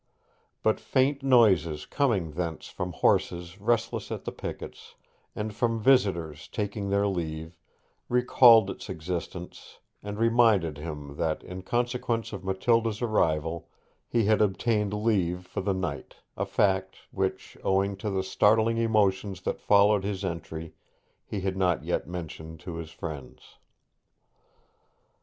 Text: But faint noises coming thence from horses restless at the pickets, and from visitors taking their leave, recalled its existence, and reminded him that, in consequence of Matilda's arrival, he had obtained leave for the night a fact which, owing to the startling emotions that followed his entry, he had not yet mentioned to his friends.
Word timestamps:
But 0.63 0.79
faint 0.79 1.21
noises 1.21 1.85
coming 1.85 2.31
thence 2.31 2.67
from 2.69 2.91
horses 2.91 3.59
restless 3.61 4.11
at 4.11 4.25
the 4.25 4.31
pickets, 4.31 4.95
and 5.35 5.53
from 5.53 5.79
visitors 5.79 6.47
taking 6.47 6.89
their 6.89 7.05
leave, 7.07 7.55
recalled 8.09 8.71
its 8.71 8.89
existence, 8.89 9.77
and 10.01 10.17
reminded 10.17 10.79
him 10.79 11.17
that, 11.17 11.43
in 11.43 11.61
consequence 11.61 12.33
of 12.33 12.43
Matilda's 12.43 12.99
arrival, 12.99 13.69
he 14.07 14.25
had 14.25 14.41
obtained 14.41 14.91
leave 14.91 15.45
for 15.45 15.61
the 15.61 15.71
night 15.75 16.15
a 16.35 16.47
fact 16.47 16.95
which, 17.11 17.55
owing 17.63 17.95
to 17.97 18.09
the 18.09 18.23
startling 18.23 18.79
emotions 18.79 19.41
that 19.41 19.61
followed 19.61 20.03
his 20.03 20.25
entry, 20.25 20.73
he 21.27 21.41
had 21.41 21.55
not 21.55 21.83
yet 21.83 22.07
mentioned 22.07 22.59
to 22.61 22.77
his 22.77 22.89
friends. 22.89 23.59